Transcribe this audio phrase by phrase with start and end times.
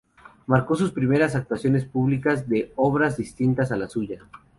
[0.47, 4.25] Marcó sus primeras actuaciones públicas de obras distintas a la suya.